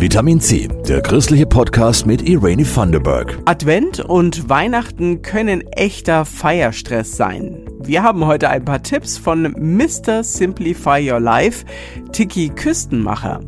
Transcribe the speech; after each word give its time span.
Vitamin 0.00 0.40
C, 0.40 0.68
der 0.88 1.00
christliche 1.00 1.44
Podcast 1.44 2.06
mit 2.06 2.22
Irene 2.22 2.62
Thunderberg. 2.62 3.36
Advent 3.46 3.98
und 3.98 4.48
Weihnachten 4.48 5.22
können 5.22 5.62
echter 5.72 6.24
Feierstress 6.24 7.16
sein. 7.16 7.67
Wir 7.88 8.02
haben 8.02 8.26
heute 8.26 8.50
ein 8.50 8.66
paar 8.66 8.82
Tipps 8.82 9.16
von 9.16 9.44
Mr. 9.56 10.22
Simplify 10.22 11.10
Your 11.10 11.20
Life, 11.20 11.64
Tiki 12.12 12.50
Küstenmacher. 12.50 13.40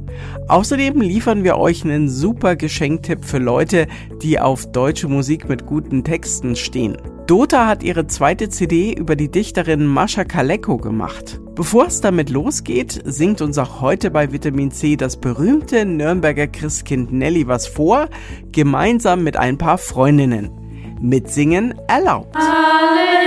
Außerdem 0.48 1.02
liefern 1.02 1.45
wir 1.45 1.59
euch 1.59 1.84
einen 1.84 2.09
super 2.09 2.56
Geschenktipp 2.56 3.23
für 3.23 3.37
Leute, 3.37 3.87
die 4.23 4.41
auf 4.41 4.73
deutsche 4.73 5.09
Musik 5.09 5.46
mit 5.50 5.66
guten 5.66 6.05
Texten 6.05 6.56
stehen. 6.56 6.96
Dota 7.27 7.66
hat 7.66 7.82
ihre 7.82 8.06
zweite 8.06 8.48
CD 8.48 8.95
über 8.95 9.14
die 9.14 9.30
Dichterin 9.30 9.84
Mascha 9.84 10.24
Kaleko 10.24 10.79
gemacht. 10.79 11.38
Bevor 11.54 11.88
es 11.88 12.00
damit 12.00 12.30
losgeht, 12.30 12.98
singt 13.04 13.43
uns 13.43 13.59
auch 13.59 13.82
heute 13.82 14.11
bei 14.11 14.32
Vitamin 14.32 14.70
C 14.70 14.96
das 14.96 15.18
berühmte 15.18 15.84
Nürnberger 15.84 16.46
Christkind 16.46 17.12
Nelly 17.12 17.46
was 17.46 17.66
vor, 17.66 18.09
gemeinsam 18.52 19.23
mit 19.23 19.37
ein 19.37 19.59
paar 19.59 19.77
Freundinnen. 19.77 20.51
Mitsingen 20.98 21.74
erlaubt. 21.88 22.37
Alle 22.37 23.20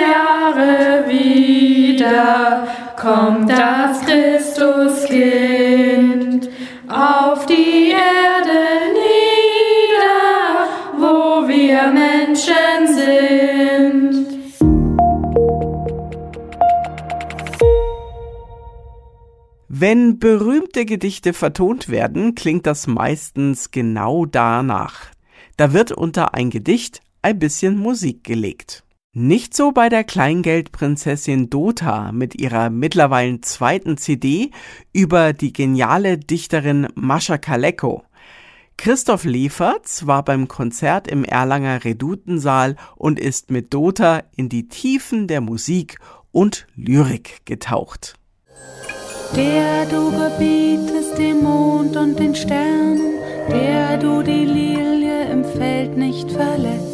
Jahre 0.53 1.09
wieder 1.09 2.67
kommt 2.95 3.49
das 3.49 4.01
Christuskind 4.01 6.47
auf 6.87 7.47
die 7.47 7.91
Erde 7.91 8.93
nieder, 8.93 10.67
wo 10.97 11.47
wir 11.47 11.91
Menschen 11.91 12.87
sind. 12.87 14.27
Wenn 19.67 20.19
berühmte 20.19 20.85
Gedichte 20.85 21.33
vertont 21.33 21.89
werden, 21.89 22.35
klingt 22.35 22.67
das 22.67 22.85
meistens 22.87 23.71
genau 23.71 24.25
danach. 24.25 25.07
Da 25.57 25.73
wird 25.73 25.91
unter 25.91 26.35
ein 26.35 26.51
Gedicht 26.51 27.01
ein 27.21 27.37
bisschen 27.39 27.77
Musik 27.77 28.23
gelegt. 28.23 28.82
Nicht 29.15 29.55
so 29.55 29.71
bei 29.71 29.89
der 29.89 30.03
Kleingeldprinzessin 30.03 31.51
Dota 31.51 32.11
mit 32.11 32.33
ihrer 32.33 32.71
mittlerweile 32.71 33.41
zweiten 33.41 33.95
CD 33.97 34.49
über 34.91 35.33
die 35.33 35.53
geniale 35.53 36.17
Dichterin 36.17 36.87
Mascha 36.95 37.37
Kaleko. 37.37 38.01
Christoph 38.75 39.23
Leferz 39.23 40.07
war 40.07 40.25
beim 40.25 40.47
Konzert 40.47 41.07
im 41.07 41.23
Erlanger 41.25 41.85
Redutensaal 41.85 42.75
und 42.95 43.19
ist 43.19 43.51
mit 43.51 43.71
Dota 43.71 44.23
in 44.35 44.49
die 44.49 44.67
Tiefen 44.67 45.27
der 45.27 45.41
Musik 45.41 45.99
und 46.31 46.65
Lyrik 46.75 47.45
getaucht. 47.45 48.15
Der 49.35 49.85
du 49.85 50.09
gebietest 50.09 51.19
dem 51.19 51.43
Mond 51.43 51.95
und 51.95 52.17
den 52.17 52.33
Sternen, 52.33 53.19
der 53.47 53.99
du 53.99 54.23
die 54.23 54.45
Lilie 54.45 55.29
im 55.31 55.45
Feld 55.45 55.97
nicht 55.97 56.31
verlässt 56.31 56.92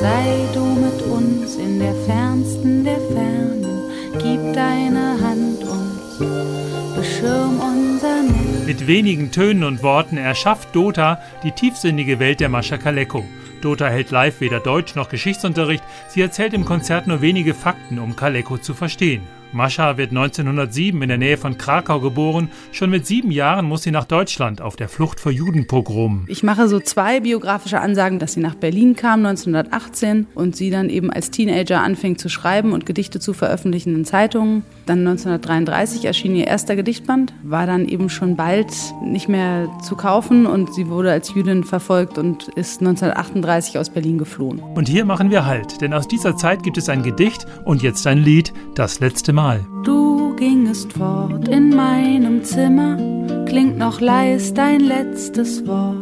Sei 0.00 0.48
du 0.54 0.64
mit 0.64 1.02
uns 1.02 1.56
in 1.56 1.78
der 1.78 1.94
fernsten 2.06 2.84
der 2.84 2.98
Fernen, 3.12 3.66
gib 4.14 4.54
deine 4.54 5.18
Hand 5.20 5.62
uns, 5.62 6.96
beschirm 6.96 7.60
unser 7.60 8.22
Netz. 8.22 8.66
Mit 8.66 8.86
wenigen 8.86 9.30
Tönen 9.30 9.62
und 9.62 9.82
Worten 9.82 10.16
erschafft 10.16 10.74
Dota 10.74 11.20
die 11.42 11.52
tiefsinnige 11.52 12.18
Welt 12.18 12.40
der 12.40 12.48
Mascha 12.48 12.78
Kaleko. 12.78 13.26
Dota 13.60 13.88
hält 13.88 14.10
live 14.10 14.40
weder 14.40 14.60
Deutsch 14.60 14.94
noch 14.94 15.10
Geschichtsunterricht, 15.10 15.84
sie 16.08 16.22
erzählt 16.22 16.54
im 16.54 16.64
Konzert 16.64 17.06
nur 17.06 17.20
wenige 17.20 17.52
Fakten, 17.52 17.98
um 17.98 18.16
Kaleko 18.16 18.56
zu 18.56 18.72
verstehen. 18.72 19.28
Mascha 19.52 19.96
wird 19.96 20.10
1907 20.10 21.02
in 21.02 21.08
der 21.08 21.18
Nähe 21.18 21.36
von 21.36 21.58
Krakau 21.58 21.98
geboren. 21.98 22.50
Schon 22.70 22.90
mit 22.90 23.06
sieben 23.06 23.32
Jahren 23.32 23.66
muss 23.66 23.82
sie 23.82 23.90
nach 23.90 24.04
Deutschland 24.04 24.60
auf 24.60 24.76
der 24.76 24.88
Flucht 24.88 25.18
vor 25.18 25.32
Judenpogromen. 25.32 26.24
Ich 26.28 26.44
mache 26.44 26.68
so 26.68 26.78
zwei 26.78 27.20
biografische 27.20 27.80
Ansagen, 27.80 28.20
dass 28.20 28.34
sie 28.34 28.40
nach 28.40 28.54
Berlin 28.54 28.94
kam 28.94 29.26
1918 29.26 30.28
und 30.34 30.54
sie 30.54 30.70
dann 30.70 30.88
eben 30.88 31.10
als 31.10 31.32
Teenager 31.32 31.80
anfing 31.82 32.16
zu 32.16 32.28
schreiben 32.28 32.72
und 32.72 32.86
Gedichte 32.86 33.18
zu 33.18 33.32
veröffentlichen 33.32 33.94
in 33.96 34.04
Zeitungen. 34.04 34.62
Dann 34.86 35.00
1933 35.00 36.04
erschien 36.04 36.36
ihr 36.36 36.46
erster 36.46 36.76
Gedichtband, 36.76 37.32
war 37.42 37.66
dann 37.66 37.88
eben 37.88 38.08
schon 38.08 38.36
bald 38.36 38.72
nicht 39.04 39.28
mehr 39.28 39.68
zu 39.82 39.96
kaufen 39.96 40.46
und 40.46 40.74
sie 40.74 40.88
wurde 40.88 41.10
als 41.10 41.34
Jüdin 41.34 41.64
verfolgt 41.64 42.18
und 42.18 42.48
ist 42.54 42.80
1938 42.80 43.78
aus 43.78 43.90
Berlin 43.90 44.18
geflohen. 44.18 44.60
Und 44.60 44.88
hier 44.88 45.04
machen 45.04 45.30
wir 45.30 45.40
Halt, 45.40 45.80
denn 45.80 45.94
aus 45.94 46.06
dieser 46.06 46.36
Zeit 46.36 46.62
gibt 46.62 46.76
es 46.76 46.88
ein 46.88 47.02
Gedicht 47.02 47.46
und 47.64 47.82
jetzt 47.82 48.06
ein 48.06 48.18
Lied, 48.18 48.52
das 48.74 49.00
letzte 49.00 49.32
Mal. 49.32 49.39
Mal. 49.42 49.64
Du 49.84 50.36
gingest 50.36 50.92
fort 50.92 51.48
in 51.48 51.70
meinem 51.74 52.44
Zimmer, 52.44 52.98
klingt 53.46 53.78
noch 53.78 53.98
leis 53.98 54.52
dein 54.52 54.80
letztes 54.80 55.66
Wort. 55.66 55.96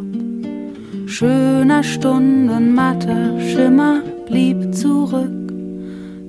Schöner 1.05 1.81
Stunden 1.81 2.75
matter 2.75 3.39
Schimmer 3.39 4.01
blieb 4.27 4.75
zurück, 4.75 5.53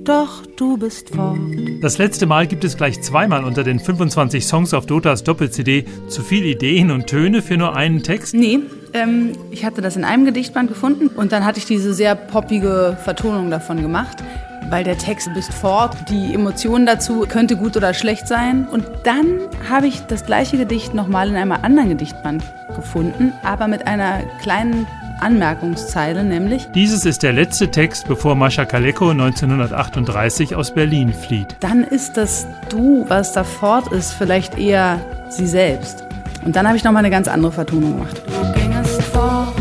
doch 0.05 0.45
du 0.55 0.77
bist 0.77 1.09
fort. 1.09 1.37
Das 1.81 1.97
letzte 1.97 2.27
Mal 2.27 2.47
gibt 2.47 2.63
es 2.63 2.77
gleich 2.77 3.01
zweimal 3.01 3.43
unter 3.43 3.65
den 3.65 3.81
25 3.81 4.45
Songs 4.45 4.73
auf 4.73 4.85
Dotas 4.85 5.25
Doppel-CD. 5.25 5.83
Zu 6.07 6.21
viel 6.21 6.45
Ideen 6.45 6.91
und 6.91 7.07
Töne 7.07 7.41
für 7.41 7.57
nur 7.57 7.75
einen 7.75 8.03
Text? 8.03 8.33
Nee, 8.33 8.59
ähm, 8.93 9.33
ich 9.51 9.65
hatte 9.65 9.81
das 9.81 9.97
in 9.97 10.05
einem 10.05 10.23
Gedichtband 10.23 10.69
gefunden 10.69 11.07
und 11.07 11.33
dann 11.33 11.43
hatte 11.43 11.59
ich 11.59 11.65
diese 11.65 11.93
sehr 11.93 12.15
poppige 12.15 12.97
Vertonung 13.03 13.49
davon 13.49 13.81
gemacht 13.81 14.23
weil 14.71 14.85
der 14.85 14.97
Text 14.97 15.31
bist 15.33 15.53
fort, 15.53 15.95
die 16.09 16.33
Emotion 16.33 16.85
dazu 16.85 17.25
könnte 17.27 17.57
gut 17.57 17.75
oder 17.75 17.93
schlecht 17.93 18.27
sein. 18.27 18.65
Und 18.67 18.85
dann 19.03 19.39
habe 19.69 19.87
ich 19.87 19.99
das 20.07 20.25
gleiche 20.25 20.57
Gedicht 20.57 20.93
nochmal 20.93 21.29
in 21.29 21.35
einem 21.35 21.51
anderen 21.51 21.89
Gedichtband 21.89 22.43
gefunden, 22.75 23.33
aber 23.43 23.67
mit 23.67 23.85
einer 23.85 24.21
kleinen 24.41 24.87
Anmerkungszeile, 25.19 26.23
nämlich 26.23 26.67
Dieses 26.73 27.05
ist 27.05 27.21
der 27.21 27.33
letzte 27.33 27.69
Text, 27.69 28.07
bevor 28.07 28.35
Mascha 28.35 28.65
Kaleko 28.65 29.09
1938 29.09 30.55
aus 30.55 30.73
Berlin 30.73 31.13
flieht. 31.13 31.57
Dann 31.59 31.83
ist 31.83 32.17
das 32.17 32.47
Du, 32.69 33.05
was 33.09 33.33
da 33.33 33.43
fort 33.43 33.91
ist, 33.91 34.13
vielleicht 34.13 34.57
eher 34.57 34.99
sie 35.29 35.47
selbst. 35.47 36.05
Und 36.43 36.55
dann 36.55 36.65
habe 36.65 36.77
ich 36.77 36.83
nochmal 36.83 37.01
eine 37.01 37.11
ganz 37.11 37.27
andere 37.27 37.51
Vertonung 37.51 37.97
gemacht. 37.97 38.21
Du 38.25 38.59
gingest 38.59 39.01
fort 39.03 39.53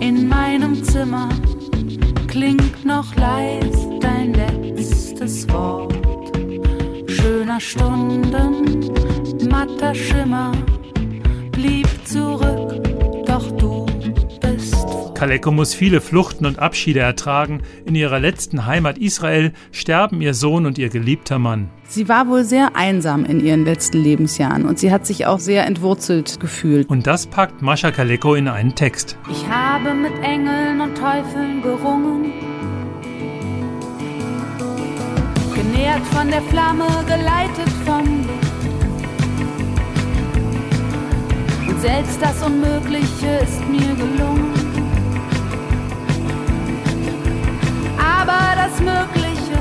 in 0.00 0.28
meinem 0.28 0.82
Zimmer, 0.84 1.28
klingt 2.26 2.86
noch 2.86 3.14
leis 3.16 3.64
dein 3.64 3.64
letztes 3.64 3.83
Wort. 5.54 5.94
Schöner 7.08 7.60
Stunden, 7.60 8.90
matter 9.48 9.94
Schimmer, 9.94 10.52
blieb 11.52 11.86
zurück, 12.04 12.82
doch 13.24 13.50
du 13.52 13.86
bist. 14.40 14.86
Kaleko 15.14 15.52
muss 15.52 15.72
viele 15.72 16.00
Fluchten 16.00 16.44
und 16.44 16.58
Abschiede 16.58 17.00
ertragen. 17.00 17.62
In 17.86 17.94
ihrer 17.94 18.18
letzten 18.18 18.66
Heimat 18.66 18.98
Israel 18.98 19.52
sterben 19.70 20.20
ihr 20.20 20.34
Sohn 20.34 20.66
und 20.66 20.76
ihr 20.76 20.88
geliebter 20.88 21.38
Mann. 21.38 21.70
Sie 21.86 22.08
war 22.08 22.28
wohl 22.28 22.42
sehr 22.44 22.74
einsam 22.74 23.24
in 23.24 23.38
ihren 23.38 23.64
letzten 23.64 24.02
Lebensjahren 24.02 24.64
und 24.64 24.80
sie 24.80 24.90
hat 24.90 25.06
sich 25.06 25.26
auch 25.26 25.38
sehr 25.38 25.66
entwurzelt 25.66 26.40
gefühlt. 26.40 26.88
Und 26.88 27.06
das 27.06 27.28
packt 27.28 27.62
Mascha 27.62 27.92
Kaleko 27.92 28.34
in 28.34 28.48
einen 28.48 28.74
Text. 28.74 29.16
Ich 29.30 29.48
habe 29.48 29.94
mit 29.94 30.12
Engeln 30.20 30.80
und 30.80 30.96
Teufeln 30.96 31.62
gerungen 31.62 32.53
genährt 35.94 36.06
von 36.14 36.30
der 36.30 36.42
Flamme, 36.42 36.86
geleitet 37.06 37.68
vom 37.84 38.04
Licht. 38.04 38.64
Und 41.68 41.80
selbst 41.80 42.18
das 42.20 42.42
Unmögliche 42.42 43.38
ist 43.42 43.60
mir 43.68 43.94
gelungen. 43.94 44.52
Aber 47.98 48.40
das 48.56 48.80
Mögliche 48.80 49.58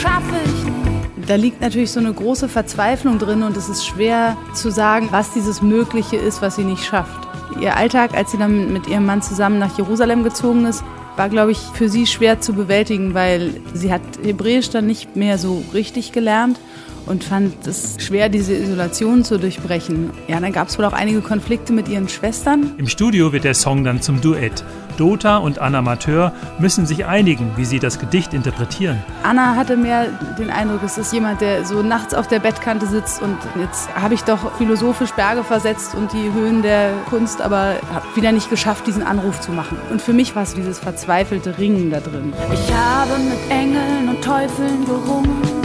schaffe 0.00 0.36
ich 0.44 0.64
nicht. 0.64 1.28
Da 1.28 1.36
liegt 1.36 1.60
natürlich 1.60 1.90
so 1.90 2.00
eine 2.00 2.12
große 2.12 2.48
Verzweiflung 2.48 3.18
drin 3.18 3.42
und 3.42 3.56
es 3.56 3.68
ist 3.68 3.86
schwer 3.86 4.36
zu 4.52 4.70
sagen, 4.70 5.08
was 5.10 5.32
dieses 5.32 5.62
Mögliche 5.62 6.16
ist, 6.16 6.42
was 6.42 6.56
sie 6.56 6.64
nicht 6.64 6.84
schafft. 6.84 7.28
Ihr 7.60 7.76
Alltag, 7.76 8.14
als 8.14 8.32
sie 8.32 8.38
dann 8.38 8.72
mit 8.72 8.88
ihrem 8.88 9.06
Mann 9.06 9.22
zusammen 9.22 9.58
nach 9.58 9.76
Jerusalem 9.78 10.22
gezogen 10.24 10.66
ist, 10.66 10.84
war, 11.16 11.28
glaube 11.28 11.52
ich, 11.52 11.58
für 11.58 11.88
sie 11.88 12.06
schwer 12.06 12.40
zu 12.40 12.52
bewältigen, 12.52 13.14
weil 13.14 13.60
sie 13.72 13.92
hat 13.92 14.02
Hebräisch 14.22 14.70
dann 14.70 14.86
nicht 14.86 15.16
mehr 15.16 15.38
so 15.38 15.62
richtig 15.72 16.12
gelernt 16.12 16.58
und 17.06 17.24
fand 17.24 17.66
es 17.66 17.96
schwer, 17.98 18.28
diese 18.28 18.54
Isolation 18.54 19.24
zu 19.24 19.38
durchbrechen. 19.38 20.10
Ja, 20.28 20.40
dann 20.40 20.52
gab 20.52 20.68
es 20.68 20.78
wohl 20.78 20.84
auch 20.84 20.92
einige 20.92 21.20
Konflikte 21.20 21.72
mit 21.72 21.88
ihren 21.88 22.08
Schwestern. 22.08 22.72
Im 22.78 22.88
Studio 22.88 23.32
wird 23.32 23.44
der 23.44 23.54
Song 23.54 23.84
dann 23.84 24.00
zum 24.00 24.20
Duett. 24.20 24.64
Dota 24.96 25.38
und 25.38 25.58
Anna 25.58 25.82
Mateur 25.82 26.32
müssen 26.58 26.86
sich 26.86 27.06
einigen, 27.06 27.52
wie 27.56 27.64
sie 27.64 27.78
das 27.78 27.98
Gedicht 27.98 28.34
interpretieren. 28.34 29.02
Anna 29.22 29.56
hatte 29.56 29.76
mehr 29.76 30.06
den 30.38 30.50
Eindruck, 30.50 30.82
es 30.84 30.98
ist 30.98 31.12
jemand, 31.12 31.40
der 31.40 31.64
so 31.64 31.82
nachts 31.82 32.14
auf 32.14 32.28
der 32.28 32.38
Bettkante 32.38 32.86
sitzt 32.86 33.22
und 33.22 33.36
jetzt 33.58 33.94
habe 33.94 34.14
ich 34.14 34.22
doch 34.24 34.56
philosophisch 34.56 35.12
Berge 35.12 35.44
versetzt 35.44 35.94
und 35.94 36.12
die 36.12 36.32
Höhen 36.32 36.62
der 36.62 36.92
Kunst, 37.08 37.40
aber 37.40 37.74
habe 37.92 38.06
wieder 38.14 38.32
nicht 38.32 38.50
geschafft, 38.50 38.86
diesen 38.86 39.02
Anruf 39.02 39.40
zu 39.40 39.52
machen. 39.52 39.78
Und 39.90 40.02
für 40.02 40.12
mich 40.12 40.34
war 40.36 40.42
es 40.42 40.54
dieses 40.54 40.78
verzweifelte 40.78 41.58
Ringen 41.58 41.90
da 41.90 42.00
drin. 42.00 42.32
Ich 42.52 42.72
habe 42.72 43.18
mit 43.18 43.50
Engeln 43.50 44.08
und 44.08 44.22
Teufeln 44.22 44.84
gerungen. 44.84 45.64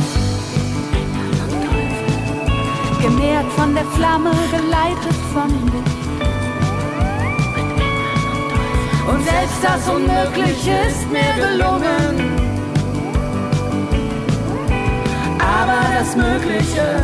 genährt 3.01 3.51
von 3.53 3.73
der 3.73 3.85
Flamme, 3.85 4.31
geleitet 4.51 5.15
vom 5.33 5.49
Licht. 5.65 5.98
Und 9.09 9.23
selbst 9.23 9.63
das 9.63 9.89
Unmögliche 9.89 10.71
ist 10.87 11.09
mir 11.11 11.33
gelungen. 11.35 12.37
Aber 15.39 15.81
das 15.97 16.15
Mögliche 16.15 17.03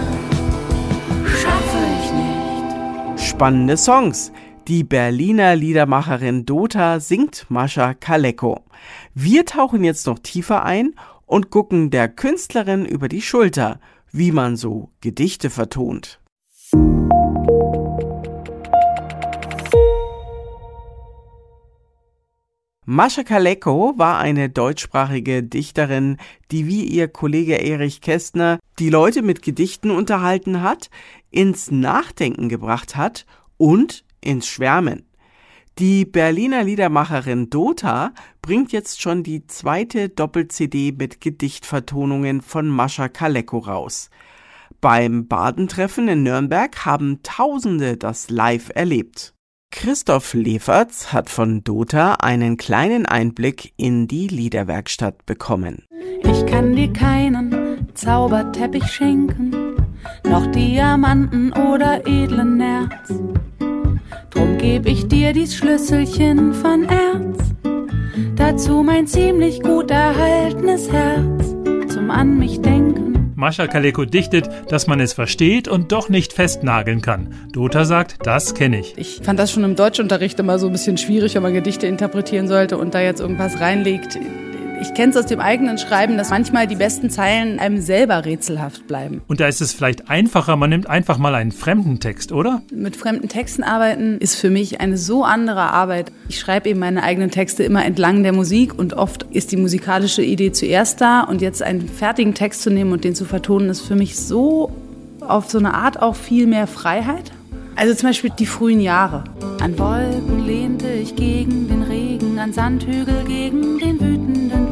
schaffe 1.25 1.77
ich 1.99 2.11
nicht. 2.11 3.27
Spannende 3.27 3.75
Songs. 3.75 4.31
Die 4.67 4.83
Berliner 4.83 5.55
Liedermacherin 5.55 6.45
Dota 6.45 6.99
singt 6.99 7.45
Mascha 7.49 7.93
Kaleko. 7.95 8.63
Wir 9.15 9.45
tauchen 9.45 9.83
jetzt 9.83 10.05
noch 10.05 10.19
tiefer 10.19 10.63
ein 10.63 10.93
und 11.25 11.49
gucken 11.49 11.89
der 11.89 12.07
Künstlerin 12.07 12.85
über 12.85 13.07
die 13.07 13.21
Schulter, 13.21 13.79
wie 14.11 14.31
man 14.31 14.57
so 14.57 14.89
Gedichte 15.01 15.49
vertont. 15.49 16.19
Mascha 22.87 23.23
Kaleko 23.23 23.95
war 23.97 24.19
eine 24.19 24.47
deutschsprachige 24.47 25.41
Dichterin, 25.41 26.17
die 26.51 26.67
wie 26.67 26.83
ihr 26.83 27.07
Kollege 27.07 27.59
Erich 27.59 27.99
Kästner 27.99 28.59
die 28.77 28.91
Leute 28.91 29.23
mit 29.23 29.41
Gedichten 29.41 29.89
unterhalten 29.89 30.61
hat, 30.61 30.91
ins 31.31 31.71
Nachdenken 31.71 32.47
gebracht 32.47 32.95
hat 32.95 33.25
und 33.57 34.05
ins 34.21 34.45
Schwärmen. 34.45 35.07
Die 35.79 36.05
Berliner 36.05 36.63
Liedermacherin 36.63 37.49
Dota 37.49 38.13
bringt 38.43 38.71
jetzt 38.71 39.01
schon 39.01 39.23
die 39.23 39.47
zweite 39.47 40.09
Doppel-CD 40.09 40.91
mit 40.91 41.21
Gedichtvertonungen 41.21 42.41
von 42.41 42.67
Mascha 42.67 43.09
Kaleko 43.09 43.57
raus. 43.57 44.11
Beim 44.79 45.27
Badentreffen 45.27 46.07
in 46.07 46.21
Nürnberg 46.21 46.85
haben 46.85 47.23
Tausende 47.23 47.97
das 47.97 48.29
live 48.29 48.69
erlebt. 48.75 49.34
Christoph 49.77 50.33
Leferz 50.33 51.11
hat 51.11 51.29
von 51.29 51.61
Dota 51.65 52.13
einen 52.13 52.55
kleinen 52.55 53.05
Einblick 53.05 53.73
in 53.75 54.07
die 54.07 54.29
Liederwerkstatt 54.29 55.25
bekommen. 55.25 55.83
Ich 56.23 56.45
kann 56.45 56.77
dir 56.77 56.91
keinen 56.93 57.89
Zauberteppich 57.93 58.85
schenken, 58.85 59.75
noch 60.23 60.47
Diamanten 60.47 61.51
oder 61.51 62.07
edlen 62.07 62.55
Nerz. 62.55 63.13
Drum 64.29 64.57
geb 64.57 64.87
ich 64.87 65.09
dir 65.09 65.33
dies 65.33 65.53
Schlüsselchen 65.53 66.53
von 66.53 66.85
Erz, 66.85 67.37
dazu 68.37 68.81
mein 68.81 69.07
ziemlich 69.07 69.61
gut 69.61 69.91
erhaltenes 69.91 70.89
Herz 70.89 71.53
zum 71.89 72.09
an 72.11 72.39
mich 72.39 72.61
denken 72.61 72.84
Mascha 73.35 73.67
Kaleko 73.67 74.05
dichtet, 74.05 74.49
dass 74.69 74.87
man 74.87 74.99
es 74.99 75.13
versteht 75.13 75.67
und 75.67 75.91
doch 75.91 76.09
nicht 76.09 76.33
festnageln 76.33 77.01
kann. 77.01 77.33
Dota 77.51 77.85
sagt, 77.85 78.25
das 78.25 78.55
kenne 78.55 78.79
ich. 78.79 78.97
Ich 78.97 79.21
fand 79.23 79.39
das 79.39 79.51
schon 79.51 79.63
im 79.63 79.75
Deutschunterricht 79.75 80.39
immer 80.39 80.57
so 80.57 80.67
ein 80.67 80.71
bisschen 80.71 80.97
schwierig, 80.97 81.35
wenn 81.35 81.43
man 81.43 81.53
Gedichte 81.53 81.87
interpretieren 81.87 82.47
sollte 82.47 82.77
und 82.77 82.93
da 82.93 83.01
jetzt 83.01 83.19
irgendwas 83.19 83.59
reinlegt. 83.59 84.17
Ich 84.81 84.93
kenne 84.93 85.11
es 85.11 85.17
aus 85.17 85.25
dem 85.25 85.39
eigenen 85.39 85.77
Schreiben, 85.77 86.17
dass 86.17 86.29
manchmal 86.29 86.67
die 86.67 86.75
besten 86.75 87.09
Zeilen 87.09 87.59
einem 87.59 87.79
selber 87.81 88.25
rätselhaft 88.25 88.87
bleiben. 88.87 89.21
Und 89.27 89.39
da 89.39 89.47
ist 89.47 89.61
es 89.61 89.73
vielleicht 89.73 90.09
einfacher, 90.09 90.55
man 90.55 90.69
nimmt 90.69 90.89
einfach 90.89 91.17
mal 91.17 91.35
einen 91.35 91.51
fremden 91.51 91.99
Text, 91.99 92.31
oder? 92.31 92.61
Mit 92.71 92.95
fremden 92.95 93.29
Texten 93.29 93.63
arbeiten 93.63 94.17
ist 94.19 94.35
für 94.35 94.49
mich 94.49 94.81
eine 94.81 94.97
so 94.97 95.23
andere 95.23 95.71
Arbeit. 95.71 96.11
Ich 96.29 96.39
schreibe 96.39 96.69
eben 96.69 96.79
meine 96.79 97.03
eigenen 97.03 97.31
Texte 97.31 97.63
immer 97.63 97.85
entlang 97.85 98.23
der 98.23 98.33
Musik 98.33 98.77
und 98.77 98.93
oft 98.93 99.23
ist 99.23 99.51
die 99.51 99.57
musikalische 99.57 100.21
Idee 100.21 100.51
zuerst 100.51 101.01
da 101.01 101.21
und 101.21 101.41
jetzt 101.41 101.63
einen 101.63 101.87
fertigen 101.87 102.33
Text 102.33 102.61
zu 102.61 102.69
nehmen 102.69 102.91
und 102.91 103.03
den 103.03 103.15
zu 103.15 103.25
vertonen, 103.25 103.69
ist 103.69 103.81
für 103.81 103.95
mich 103.95 104.17
so 104.17 104.71
auf 105.21 105.49
so 105.49 105.57
eine 105.57 105.73
Art 105.73 106.01
auch 106.01 106.15
viel 106.15 106.47
mehr 106.47 106.67
Freiheit. 106.67 107.31
Also 107.75 107.93
zum 107.93 108.09
Beispiel 108.09 108.31
die 108.37 108.45
frühen 108.45 108.79
Jahre. 108.79 109.25
An 109.59 109.77
Wolken 109.77 110.45
lehnte 110.45 110.87
ich 110.87 111.15
gegen 111.15 111.67
den 111.67 111.83
Regen, 111.83 112.39
an 112.39 112.53
Sandhügel 112.53 113.23
gegen 113.27 113.79
den 113.79 113.99
wütenden. 113.99 114.64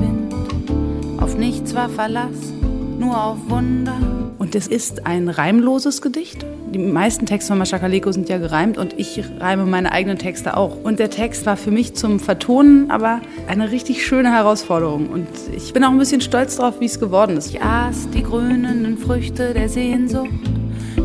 Auf 1.33 1.39
nichts 1.39 1.73
war 1.73 1.89
Verlass, 1.89 2.53
nur 2.99 3.19
auf 3.19 3.37
Wunder. 3.47 3.97
Und 4.37 4.53
es 4.53 4.67
ist 4.67 5.07
ein 5.07 5.29
reimloses 5.29 6.03
Gedicht. 6.03 6.45
Die 6.71 6.77
meisten 6.77 7.25
Texte 7.25 7.47
von 7.47 7.57
Mascha 7.57 7.79
Kaleko 7.79 8.11
sind 8.11 8.29
ja 8.29 8.37
gereimt 8.37 8.77
und 8.77 8.93
ich 8.99 9.19
reime 9.39 9.65
meine 9.65 9.91
eigenen 9.91 10.19
Texte 10.19 10.55
auch. 10.55 10.77
Und 10.83 10.99
der 10.99 11.09
Text 11.09 11.47
war 11.47 11.57
für 11.57 11.71
mich 11.71 11.95
zum 11.95 12.19
Vertonen 12.19 12.91
aber 12.91 13.19
eine 13.47 13.71
richtig 13.71 14.05
schöne 14.05 14.31
Herausforderung. 14.31 15.07
Und 15.07 15.27
ich 15.57 15.73
bin 15.73 15.83
auch 15.83 15.89
ein 15.89 15.97
bisschen 15.97 16.21
stolz 16.21 16.57
drauf, 16.57 16.75
wie 16.79 16.85
es 16.85 16.99
geworden 16.99 17.35
ist. 17.35 17.47
Ich 17.47 17.63
aß 17.63 18.11
die 18.11 18.21
grünenden 18.21 18.99
Früchte 18.99 19.55
der 19.55 19.69
Sehnsucht 19.69 20.29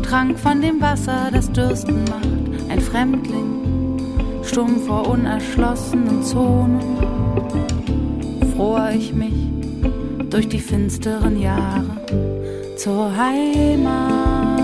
trank 0.03 0.37
von 0.37 0.61
dem 0.61 0.79
Wasser, 0.79 1.29
das 1.33 1.51
Dürsten 1.51 2.03
macht. 2.03 2.69
Ein 2.69 2.81
Fremdling, 2.81 4.43
stumm 4.43 4.79
vor 4.81 5.09
unerschlossenen 5.09 6.21
Zonen, 6.21 6.79
fror 8.55 8.91
ich 8.95 9.11
mich 9.11 9.58
durch 10.29 10.47
die 10.47 10.59
finsteren 10.59 11.39
Jahre 11.39 11.85
zur 12.77 13.15
Heimat. 13.15 14.59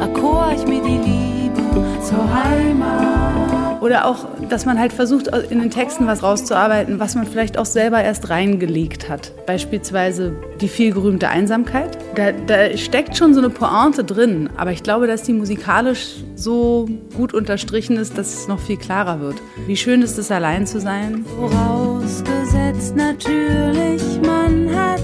Erkor 0.00 0.52
ich 0.56 0.66
mir 0.66 0.82
die 0.82 0.98
Liebe 0.98 2.00
zur 2.02 2.32
Heimat. 2.32 3.57
Oder 3.80 4.06
auch, 4.06 4.26
dass 4.48 4.66
man 4.66 4.78
halt 4.78 4.92
versucht, 4.92 5.28
in 5.28 5.60
den 5.60 5.70
Texten 5.70 6.06
was 6.06 6.22
rauszuarbeiten, 6.22 6.98
was 6.98 7.14
man 7.14 7.26
vielleicht 7.26 7.58
auch 7.58 7.66
selber 7.66 8.02
erst 8.02 8.30
reingelegt 8.30 9.08
hat. 9.08 9.32
Beispielsweise 9.46 10.36
die 10.60 10.68
vielgerühmte 10.68 11.28
Einsamkeit. 11.28 11.98
Da, 12.14 12.32
da 12.32 12.76
steckt 12.76 13.16
schon 13.16 13.34
so 13.34 13.40
eine 13.40 13.50
Pointe 13.50 14.04
drin, 14.04 14.50
aber 14.56 14.72
ich 14.72 14.82
glaube, 14.82 15.06
dass 15.06 15.22
die 15.22 15.32
musikalisch 15.32 16.16
so 16.34 16.88
gut 17.16 17.34
unterstrichen 17.34 17.96
ist, 17.96 18.18
dass 18.18 18.34
es 18.34 18.48
noch 18.48 18.58
viel 18.60 18.76
klarer 18.76 19.20
wird. 19.20 19.36
Wie 19.66 19.76
schön 19.76 20.02
ist 20.02 20.18
es, 20.18 20.30
allein 20.30 20.66
zu 20.66 20.80
sein? 20.80 21.24
Vorausgesetzt 21.36 22.96
natürlich, 22.96 24.02
man 24.22 24.74
hat 24.74 24.97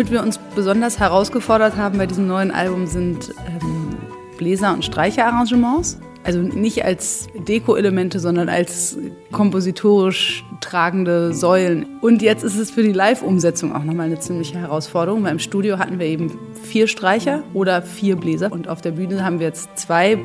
Womit 0.00 0.12
wir 0.12 0.22
uns 0.22 0.38
besonders 0.56 0.98
herausgefordert 0.98 1.76
haben 1.76 1.98
bei 1.98 2.06
diesem 2.06 2.26
neuen 2.26 2.52
Album 2.52 2.86
sind 2.86 3.34
ähm, 3.46 3.98
Bläser- 4.38 4.72
und 4.72 4.82
Streicherarrangements. 4.82 6.00
Also 6.24 6.40
nicht 6.40 6.86
als 6.86 7.28
Deko-Elemente, 7.34 8.18
sondern 8.18 8.48
als 8.48 8.96
kompositorisch 9.30 10.42
tragende 10.62 11.34
Säulen. 11.34 11.84
Und 12.00 12.22
jetzt 12.22 12.44
ist 12.44 12.56
es 12.56 12.70
für 12.70 12.82
die 12.82 12.94
Live-Umsetzung 12.94 13.76
auch 13.76 13.84
nochmal 13.84 14.06
eine 14.06 14.18
ziemliche 14.18 14.56
Herausforderung, 14.56 15.22
weil 15.22 15.32
im 15.32 15.38
Studio 15.38 15.78
hatten 15.78 15.98
wir 15.98 16.06
eben 16.06 16.38
vier 16.62 16.86
Streicher 16.86 17.42
oder 17.52 17.82
vier 17.82 18.16
Bläser 18.16 18.50
und 18.50 18.68
auf 18.68 18.80
der 18.80 18.92
Bühne 18.92 19.22
haben 19.22 19.38
wir 19.38 19.48
jetzt 19.48 19.68
zwei 19.76 20.18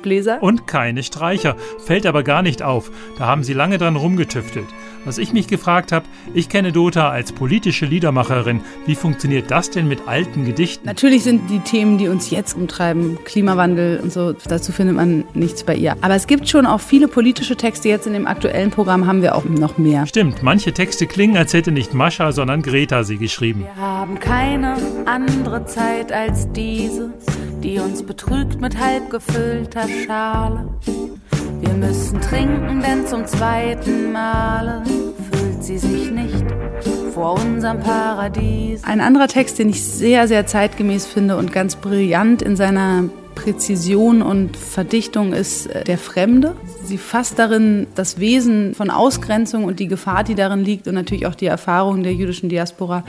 Bläser. 0.00 0.42
Und 0.42 0.66
keine 0.66 1.02
Streicher. 1.02 1.54
Fällt 1.84 2.06
aber 2.06 2.22
gar 2.22 2.40
nicht 2.40 2.62
auf. 2.62 2.90
Da 3.18 3.26
haben 3.26 3.44
sie 3.44 3.52
lange 3.52 3.76
dran 3.76 3.96
rumgetüftelt. 3.96 4.68
Was 5.04 5.18
ich 5.18 5.32
mich 5.32 5.46
gefragt 5.46 5.92
habe, 5.92 6.06
ich 6.34 6.48
kenne 6.48 6.72
Dota 6.72 7.08
als 7.10 7.32
politische 7.32 7.86
Liedermacherin. 7.86 8.60
Wie 8.86 8.94
funktioniert 8.94 9.50
das 9.50 9.70
denn 9.70 9.88
mit 9.88 10.06
alten 10.06 10.44
Gedichten? 10.44 10.86
Natürlich 10.86 11.22
sind 11.22 11.48
die 11.50 11.60
Themen, 11.60 11.98
die 11.98 12.08
uns 12.08 12.30
jetzt 12.30 12.54
umtreiben, 12.54 13.18
Klimawandel 13.24 14.00
und 14.00 14.12
so, 14.12 14.32
dazu 14.32 14.72
findet 14.72 14.96
man 14.96 15.24
nichts 15.34 15.64
bei 15.64 15.74
ihr. 15.74 15.96
Aber 16.00 16.14
es 16.14 16.26
gibt 16.26 16.48
schon 16.48 16.66
auch 16.66 16.80
viele 16.80 17.08
politische 17.08 17.56
Texte. 17.56 17.88
Jetzt 17.88 18.06
in 18.06 18.12
dem 18.12 18.26
aktuellen 18.26 18.70
Programm 18.70 19.06
haben 19.06 19.22
wir 19.22 19.34
auch 19.34 19.44
noch 19.44 19.78
mehr. 19.78 20.06
Stimmt, 20.06 20.42
manche 20.42 20.72
Texte 20.72 21.06
klingen, 21.06 21.36
als 21.36 21.52
hätte 21.54 21.72
nicht 21.72 21.94
Mascha, 21.94 22.32
sondern 22.32 22.62
Greta 22.62 23.04
sie 23.04 23.18
geschrieben. 23.18 23.60
Wir 23.60 23.76
haben 23.76 24.18
keine 24.18 24.76
andere 25.06 25.64
Zeit 25.66 26.12
als 26.12 26.50
diese, 26.52 27.12
die 27.62 27.78
uns 27.78 28.02
betrügt 28.02 28.60
mit 28.60 28.78
halb 28.78 29.10
gefüllter 29.10 29.86
Schale. 30.06 30.68
Wir 31.60 31.74
müssen 31.74 32.20
trinken, 32.20 32.80
denn 32.80 33.06
zum 33.06 33.26
zweiten 33.26 34.12
Male 34.12 34.82
fühlt 35.30 35.62
sie 35.62 35.78
sich 35.78 36.10
nicht 36.10 36.44
vor 37.12 37.34
unserem 37.34 37.80
Paradies. 37.80 38.84
Ein 38.84 39.00
anderer 39.00 39.28
Text, 39.28 39.58
den 39.58 39.68
ich 39.68 39.82
sehr, 39.82 40.28
sehr 40.28 40.46
zeitgemäß 40.46 41.06
finde 41.06 41.36
und 41.36 41.52
ganz 41.52 41.76
brillant 41.76 42.42
in 42.42 42.56
seiner 42.56 43.04
Präzision 43.34 44.22
und 44.22 44.56
Verdichtung 44.56 45.32
ist 45.32 45.66
äh, 45.66 45.84
Der 45.84 45.98
Fremde. 45.98 46.56
Sie 46.84 46.98
fasst 46.98 47.38
darin 47.38 47.86
das 47.94 48.18
Wesen 48.18 48.74
von 48.74 48.90
Ausgrenzung 48.90 49.64
und 49.64 49.80
die 49.80 49.88
Gefahr, 49.88 50.24
die 50.24 50.34
darin 50.34 50.60
liegt 50.60 50.88
und 50.88 50.94
natürlich 50.94 51.26
auch 51.26 51.34
die 51.34 51.46
Erfahrung 51.46 52.02
der 52.02 52.14
jüdischen 52.14 52.48
Diaspora 52.48 53.04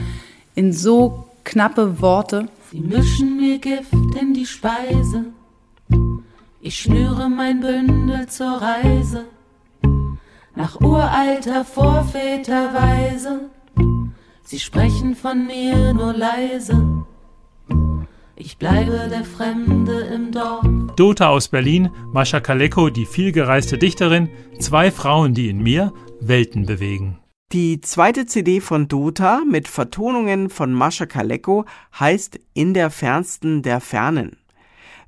in 0.54 0.72
so 0.72 1.26
knappe 1.44 2.00
Worte. 2.00 2.46
Sie 2.70 2.80
mischen 2.80 3.36
mir 3.36 3.58
Gift 3.58 3.92
in 4.20 4.34
die 4.34 4.46
Speise. 4.46 5.26
Ich 6.62 6.78
schnüre 6.78 7.30
mein 7.30 7.60
Bündel 7.60 8.28
zur 8.28 8.60
Reise. 8.60 9.24
Nach 10.54 10.78
uralter 10.78 11.64
Vorväterweise. 11.64 13.48
Sie 14.42 14.58
sprechen 14.58 15.16
von 15.16 15.46
mir 15.46 15.94
nur 15.94 16.12
leise. 16.12 17.06
Ich 18.36 18.58
bleibe 18.58 19.08
der 19.08 19.24
Fremde 19.24 20.00
im 20.14 20.32
Dorf. 20.32 20.66
Dota 20.96 21.30
aus 21.30 21.48
Berlin, 21.48 21.88
Mascha 22.12 22.40
Kaleko, 22.40 22.90
die 22.90 23.06
vielgereiste 23.06 23.78
Dichterin, 23.78 24.28
zwei 24.58 24.90
Frauen, 24.90 25.32
die 25.32 25.48
in 25.48 25.62
mir 25.62 25.94
Welten 26.20 26.66
bewegen. 26.66 27.20
Die 27.52 27.80
zweite 27.80 28.26
CD 28.26 28.60
von 28.60 28.86
Dota 28.86 29.40
mit 29.50 29.66
Vertonungen 29.66 30.50
von 30.50 30.74
Mascha 30.74 31.06
Kaleko 31.06 31.64
heißt 31.98 32.38
In 32.52 32.74
der 32.74 32.90
fernsten 32.90 33.62
der 33.62 33.80
Fernen. 33.80 34.39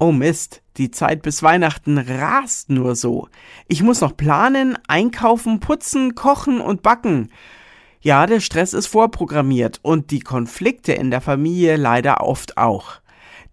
Oh 0.00 0.12
Mist, 0.12 0.62
die 0.76 0.92
Zeit 0.92 1.22
bis 1.22 1.42
Weihnachten 1.42 1.98
rast 1.98 2.70
nur 2.70 2.94
so. 2.94 3.28
Ich 3.66 3.82
muss 3.82 4.00
noch 4.00 4.16
planen, 4.16 4.78
einkaufen, 4.86 5.58
putzen, 5.58 6.14
kochen 6.14 6.60
und 6.60 6.82
backen. 6.82 7.30
Ja, 8.00 8.26
der 8.26 8.38
Stress 8.38 8.74
ist 8.74 8.86
vorprogrammiert 8.86 9.80
und 9.82 10.12
die 10.12 10.20
Konflikte 10.20 10.92
in 10.92 11.10
der 11.10 11.20
Familie 11.20 11.76
leider 11.76 12.22
oft 12.22 12.58
auch. 12.58 13.00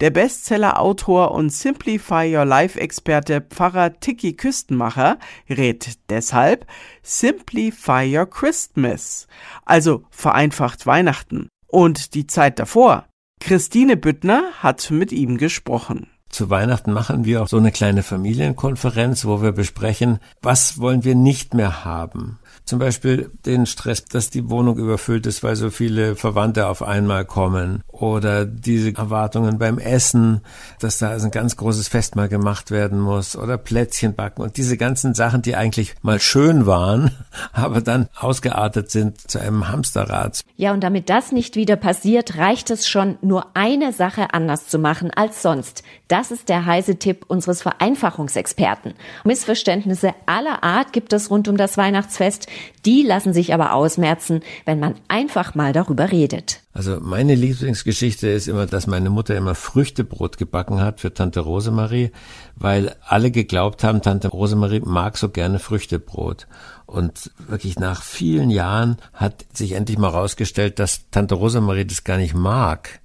Der 0.02 0.12
Bestseller-Autor 0.12 1.32
und 1.32 1.50
Simplify 1.52 2.38
Your 2.38 2.46
Life-Experte 2.46 3.42
Pfarrer 3.42 4.00
Tiki 4.00 4.34
Küstenmacher 4.34 5.18
rät 5.50 5.98
deshalb 6.10 6.68
Simplify 7.02 8.06
Your 8.06 8.30
Christmas, 8.30 9.28
also 9.66 10.04
vereinfacht 10.12 10.86
Weihnachten. 10.86 11.48
Und 11.66 12.14
die 12.14 12.28
Zeit 12.28 12.60
davor. 12.60 13.08
Christine 13.40 13.98
Büttner 13.98 14.44
hat 14.60 14.92
mit 14.92 15.12
ihm 15.12 15.38
gesprochen. 15.38 16.08
Zu 16.36 16.50
Weihnachten 16.50 16.92
machen 16.92 17.24
wir 17.24 17.42
auch 17.42 17.48
so 17.48 17.56
eine 17.56 17.72
kleine 17.72 18.04
Familienkonferenz, 18.04 19.24
wo 19.24 19.42
wir 19.42 19.54
besprechen, 19.54 20.20
was 20.42 20.80
wollen 20.80 21.06
wir 21.06 21.15
nicht 21.15 21.54
mehr 21.54 21.86
haben. 21.86 22.39
Zum 22.65 22.79
Beispiel 22.79 23.31
den 23.45 23.65
Stress, 23.65 24.05
dass 24.05 24.29
die 24.29 24.50
Wohnung 24.50 24.77
überfüllt 24.77 25.27
ist, 25.27 25.43
weil 25.43 25.55
so 25.55 25.69
viele 25.69 26.15
Verwandte 26.15 26.67
auf 26.67 26.81
einmal 26.81 27.24
kommen. 27.24 27.84
Oder 27.88 28.45
diese 28.45 28.95
Erwartungen 28.95 29.60
beim 29.60 29.77
Essen, 29.77 30.41
dass 30.79 30.98
da 30.98 31.10
also 31.10 31.25
ein 31.25 31.31
ganz 31.31 31.57
großes 31.57 31.88
Fest 31.88 32.15
mal 32.15 32.27
gemacht 32.27 32.72
werden 32.72 33.00
muss. 33.00 33.36
Oder 33.36 33.57
Plätzchen 33.57 34.15
backen. 34.15 34.41
Und 34.41 34.57
diese 34.57 34.77
ganzen 34.77 35.13
Sachen, 35.13 35.43
die 35.43 35.55
eigentlich 35.55 35.95
mal 36.01 36.19
schön 36.19 36.65
waren, 36.65 37.12
aber 37.53 37.81
dann 37.81 38.10
ausgeartet 38.15 38.89
sind 38.89 39.29
zu 39.29 39.39
einem 39.39 39.67
Hamsterrad. 39.67 40.41
Ja, 40.57 40.74
und 40.74 40.84
damit 40.84 41.10
das 41.10 41.31
nicht 41.31 41.55
wieder 41.55 41.75
passiert, 41.75 42.38
reicht 42.38 42.72
es 42.72 42.88
schon, 42.88 43.17
nur 43.22 43.48
eine 43.55 43.93
Sache 43.93 44.34
anders 44.34 44.67
zu 44.67 44.79
machen 44.79 45.12
als 45.12 45.41
sonst. 45.41 45.84
Das 46.07 46.31
ist 46.31 46.50
der 46.50 46.65
heiße 46.65 46.98
Tipp 46.98 47.25
unseres 47.27 47.62
Vereinfachungsexperten. 47.62 48.93
Missverständnisse 49.24 50.13
aller 50.25 50.63
Art 50.63 50.93
gibt 50.93 51.13
es 51.13 51.29
rund 51.29 51.48
um 51.48 51.57
das 51.57 51.77
Weihnachtsfest. 51.77 52.48
Die 52.85 53.03
lassen 53.03 53.33
sich 53.33 53.53
aber 53.53 53.74
ausmerzen, 53.74 54.41
wenn 54.65 54.79
man 54.79 54.95
einfach 55.07 55.55
mal 55.55 55.74
darüber 55.74 56.12
redet. 56.12 56.62
Also 56.74 57.00
meine 57.00 57.35
Lieblingsgeschichte 57.35 58.27
ist 58.27 58.47
immer, 58.47 58.65
dass 58.65 58.85
meine 58.85 59.09
Mutter 59.09 59.35
immer 59.35 59.55
Früchtebrot 59.55 60.38
gebacken 60.38 60.81
hat 60.81 61.00
für 61.00 61.13
Tante 61.13 61.39
Rosemarie, 61.39 62.12
weil 62.55 62.95
alle 63.07 63.31
geglaubt 63.31 63.83
haben, 63.83 64.01
Tante 64.01 64.27
Rosemarie 64.27 64.81
mag 64.81 65.17
so 65.17 65.29
gerne 65.29 65.59
Früchtebrot. 65.59 66.47
Und 66.85 67.31
wirklich 67.47 67.79
nach 67.79 68.03
vielen 68.03 68.50
Jahren 68.50 68.97
hat 69.13 69.45
sich 69.53 69.71
endlich 69.71 69.97
mal 69.97 70.09
rausgestellt, 70.09 70.79
dass 70.79 71.09
Tante 71.12 71.35
Rosemarie 71.35 71.85
das 71.85 72.03
gar 72.03 72.17
nicht 72.17 72.35
mag. 72.35 73.00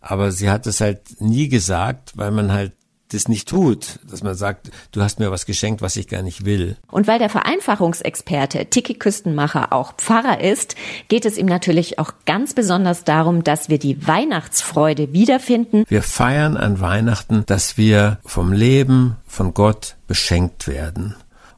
Aber 0.00 0.30
sie 0.30 0.48
hat 0.48 0.66
es 0.66 0.80
halt 0.80 1.20
nie 1.20 1.48
gesagt, 1.48 2.12
weil 2.16 2.30
man 2.30 2.52
halt 2.52 2.72
das 3.12 3.28
nicht 3.28 3.48
tut, 3.48 4.00
dass 4.08 4.22
man 4.22 4.34
sagt, 4.34 4.70
du 4.92 5.02
hast 5.02 5.18
mir 5.18 5.30
was 5.30 5.46
geschenkt, 5.46 5.82
was 5.82 5.96
ich 5.96 6.08
gar 6.08 6.22
nicht 6.22 6.44
will. 6.44 6.76
Und 6.90 7.06
weil 7.06 7.18
der 7.18 7.28
Vereinfachungsexperte 7.28 8.66
Tiki 8.66 8.94
Küstenmacher 8.94 9.72
auch 9.72 9.94
Pfarrer 9.96 10.40
ist, 10.40 10.74
geht 11.08 11.24
es 11.24 11.38
ihm 11.38 11.46
natürlich 11.46 11.98
auch 11.98 12.12
ganz 12.24 12.54
besonders 12.54 13.04
darum, 13.04 13.44
dass 13.44 13.68
wir 13.68 13.78
die 13.78 14.06
Weihnachtsfreude 14.06 15.12
wiederfinden. 15.12 15.84
Wir 15.88 16.02
feiern 16.02 16.56
an 16.56 16.80
Weihnachten, 16.80 17.44
dass 17.46 17.76
wir 17.76 18.18
vom 18.24 18.52
Leben, 18.52 19.16
von 19.26 19.54
Gott 19.54 19.96
beschenkt 20.06 20.68
werden. 20.68 21.14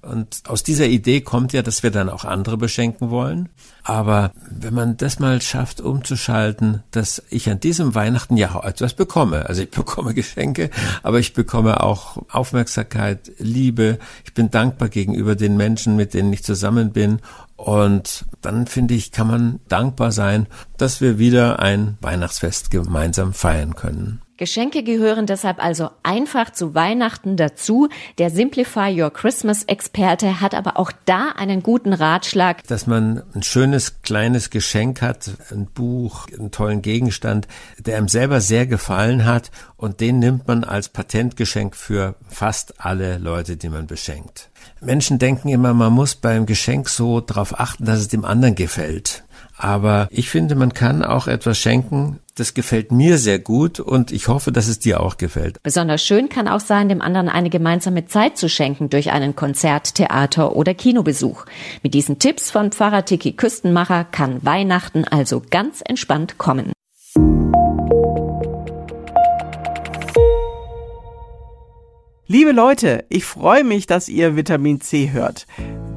Und 0.08 0.42
aus 0.48 0.62
dieser 0.62 0.86
Idee 0.86 1.20
kommt 1.20 1.52
ja, 1.52 1.62
dass 1.62 1.82
wir 1.82 1.90
dann 1.90 2.08
auch 2.08 2.24
andere 2.24 2.56
beschenken 2.56 3.10
wollen. 3.10 3.48
Aber 3.82 4.32
wenn 4.50 4.74
man 4.74 4.96
das 4.96 5.18
mal 5.18 5.40
schafft, 5.40 5.80
umzuschalten, 5.80 6.82
dass 6.90 7.22
ich 7.30 7.48
an 7.50 7.60
diesem 7.60 7.94
Weihnachten 7.94 8.36
ja 8.36 8.60
etwas 8.64 8.94
bekomme. 8.94 9.46
Also 9.46 9.62
ich 9.62 9.70
bekomme 9.78 10.14
Geschenke, 10.14 10.70
aber 11.02 11.18
ich 11.18 11.34
bekomme 11.34 11.82
auch 11.82 12.22
Aufmerksamkeit, 12.30 13.32
Liebe. 13.38 13.98
Ich 14.24 14.34
bin 14.34 14.50
dankbar 14.50 14.88
gegenüber 14.88 15.36
den 15.36 15.56
Menschen, 15.56 15.96
mit 15.96 16.14
denen 16.14 16.32
ich 16.32 16.42
zusammen 16.42 16.92
bin. 16.92 17.20
Und 17.56 18.24
dann 18.40 18.66
finde 18.66 18.94
ich, 18.94 19.10
kann 19.10 19.26
man 19.26 19.60
dankbar 19.68 20.12
sein, 20.12 20.46
dass 20.76 21.00
wir 21.00 21.18
wieder 21.18 21.58
ein 21.58 21.98
Weihnachtsfest 22.00 22.70
gemeinsam 22.70 23.32
feiern 23.32 23.74
können. 23.74 24.22
Geschenke 24.38 24.85
gehören 24.85 25.26
deshalb 25.26 25.62
also 25.62 25.90
einfach 26.04 26.50
zu 26.50 26.73
Weihnachten 26.73 27.37
dazu. 27.37 27.88
Der 28.18 28.30
Simplify 28.30 28.99
Your 28.99 29.12
Christmas 29.12 29.64
Experte 29.64 30.40
hat 30.40 30.54
aber 30.54 30.78
auch 30.78 30.92
da 31.07 31.33
einen 31.37 31.61
guten 31.62 31.92
Ratschlag. 31.92 32.64
Dass 32.68 32.87
man 32.87 33.25
ein 33.35 33.42
schönes 33.42 34.00
kleines 34.02 34.50
Geschenk 34.50 35.02
hat, 35.02 35.30
ein 35.50 35.66
Buch, 35.66 36.28
einen 36.33 36.52
tollen 36.52 36.83
Gegenstand, 36.83 37.49
der 37.78 37.97
einem 37.97 38.07
selber 38.07 38.40
sehr 38.40 38.66
gefallen 38.66 39.25
hat 39.25 39.50
und 39.76 40.00
den 40.00 40.21
nimmt 40.21 40.47
man 40.47 40.62
als 40.62 40.88
Patentgeschenk 40.88 41.75
für 41.75 42.14
fast 42.28 42.80
alle 42.80 43.18
Leute, 43.18 43.57
die 43.57 43.68
man 43.68 43.88
beschenkt. 43.88 44.50
Menschen 44.80 45.18
denken 45.18 45.49
immer, 45.49 45.75
man 45.75 45.92
muss 45.92 46.14
beim 46.14 46.47
Geschenk 46.47 46.88
so 46.88 47.21
darauf 47.21 47.59
achten, 47.59 47.85
dass 47.85 47.99
es 47.99 48.09
dem 48.09 48.25
anderen 48.25 48.54
gefällt. 48.54 49.25
Aber 49.57 50.07
ich 50.12 50.30
finde, 50.30 50.54
man 50.54 50.73
kann 50.73 51.02
auch 51.02 51.26
etwas 51.26 51.59
schenken, 51.59 52.21
das 52.38 52.54
gefällt 52.54 52.92
mir 52.92 53.18
sehr 53.18 53.38
gut 53.38 53.80
und 53.80 54.12
ich 54.12 54.28
hoffe, 54.28 54.52
dass 54.52 54.68
es 54.68 54.78
dir 54.78 55.00
auch 55.00 55.16
gefällt. 55.16 55.62
Besonders 55.62 56.04
schön 56.04 56.28
kann 56.28 56.49
auch 56.49 56.61
sein, 56.61 56.88
dem 56.88 57.02
anderen 57.02 57.28
eine 57.28 57.50
gemeinsame 57.50 58.07
Zeit 58.07 58.38
zu 58.38 58.49
schenken 58.49 58.90
durch 58.90 59.11
einen 59.11 59.35
Konzert, 59.35 59.95
Theater 59.95 60.57
oder 60.57 60.75
Kinobesuch. 60.75 61.45
Mit 61.83 61.95
diesen 61.95 62.18
Tipps 62.18 62.50
von 62.50 62.73
Pfarrer 62.73 63.04
Tiki 63.04 63.33
Küstenmacher 63.33 64.04
kann 64.04 64.45
Weihnachten 64.45 65.04
also 65.04 65.42
ganz 65.50 65.83
entspannt 65.85 66.38
kommen. 66.38 66.73
Liebe 72.30 72.52
Leute, 72.52 73.07
ich 73.09 73.25
freue 73.25 73.64
mich, 73.64 73.87
dass 73.87 74.09
ihr 74.09 74.37
Vitamin 74.37 74.83
C 74.83 75.12
hört. 75.12 75.47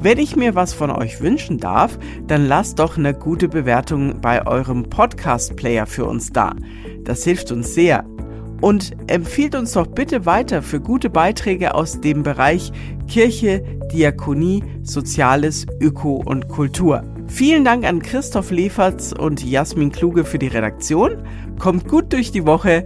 Wenn 0.04 0.18
ich 0.18 0.36
mir 0.36 0.56
was 0.56 0.74
von 0.74 0.90
euch 0.90 1.22
wünschen 1.22 1.60
darf, 1.60 2.00
dann 2.26 2.48
lasst 2.48 2.80
doch 2.80 2.98
eine 2.98 3.14
gute 3.14 3.48
Bewertung 3.48 4.20
bei 4.20 4.48
eurem 4.48 4.90
Podcast-Player 4.90 5.86
für 5.86 6.06
uns 6.06 6.32
da. 6.32 6.56
Das 7.04 7.24
hilft 7.24 7.52
uns 7.52 7.76
sehr. 7.76 8.04
Und 8.62 8.94
empfiehlt 9.06 9.54
uns 9.54 9.74
doch 9.74 9.86
bitte 9.86 10.26
weiter 10.26 10.64
für 10.64 10.80
gute 10.80 11.12
Beiträge 11.12 11.76
aus 11.76 12.02
dem 12.02 12.24
Bereich 12.24 12.72
Kirche, 13.08 13.64
Diakonie, 13.94 14.64
Soziales, 14.82 15.68
Öko 15.80 16.24
und 16.26 16.48
Kultur. 16.48 17.04
Vielen 17.28 17.64
Dank 17.64 17.86
an 17.86 18.02
Christoph 18.02 18.50
Leferz 18.50 19.12
und 19.12 19.44
Jasmin 19.44 19.92
Kluge 19.92 20.26
für 20.26 20.40
die 20.40 20.48
Redaktion. 20.48 21.24
Kommt 21.60 21.88
gut 21.88 22.12
durch 22.12 22.32
die 22.32 22.48
Woche 22.48 22.86